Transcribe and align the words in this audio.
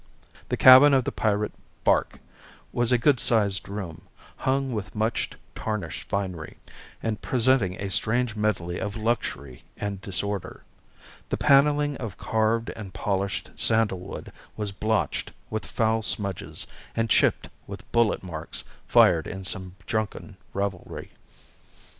The 0.49 0.57
cabin 0.57 0.95
of 0.95 1.03
the 1.03 1.11
pirate 1.11 1.51
barque 1.83 2.17
was 2.73 2.91
a 2.91 2.97
good 2.97 3.19
sized 3.19 3.69
room, 3.69 4.07
hung 4.37 4.73
with 4.73 4.95
much 4.95 5.29
tarnished 5.53 6.09
finery, 6.09 6.57
and 7.03 7.21
presenting 7.21 7.79
a 7.79 7.91
strange 7.91 8.35
medley 8.35 8.79
of 8.79 8.95
luxury 8.95 9.63
and 9.77 10.01
disorder. 10.01 10.63
The 11.29 11.37
panelling 11.37 11.97
of 11.97 12.17
carved 12.17 12.71
and 12.71 12.91
polished 12.95 13.51
sandal 13.55 13.99
wood 13.99 14.31
was 14.57 14.71
blotched 14.71 15.33
with 15.51 15.67
foul 15.67 16.01
smudges 16.01 16.65
and 16.95 17.07
chipped 17.07 17.49
with 17.67 17.89
bullet 17.91 18.23
marks 18.23 18.63
fired 18.87 19.27
in 19.27 19.45
some 19.45 19.75
drunken 19.85 20.35
revelry. 20.51 21.11